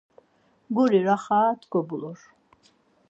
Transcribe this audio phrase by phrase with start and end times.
[0.75, 2.19] Guri raxat gobulur..